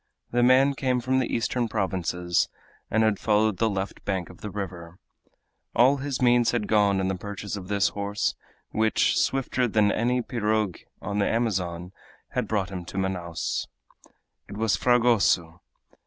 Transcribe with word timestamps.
The 0.31 0.41
man 0.41 0.73
came 0.73 0.99
from 0.99 1.19
the 1.19 1.31
eastern 1.31 1.67
provinces, 1.67 2.49
and 2.89 3.03
had 3.03 3.19
followed 3.19 3.57
the 3.57 3.69
left 3.69 4.03
bank 4.03 4.31
of 4.31 4.41
the 4.41 4.49
river. 4.49 4.97
All 5.75 5.97
his 5.97 6.19
means 6.23 6.49
had 6.49 6.67
gone 6.67 6.99
in 6.99 7.07
the 7.07 7.13
purchase 7.13 7.55
of 7.55 7.67
this 7.67 7.89
horse, 7.89 8.33
which, 8.71 9.15
swifter 9.15 9.61
far 9.61 9.67
than 9.67 9.91
any 9.91 10.23
pirogue 10.23 10.77
on 11.03 11.19
the 11.19 11.27
Amazon, 11.27 11.91
had 12.29 12.47
brought 12.47 12.71
him 12.71 12.83
to 12.85 12.97
Manaos. 12.97 13.67
It 14.49 14.57
was 14.57 14.75
Fragoso! 14.75 15.61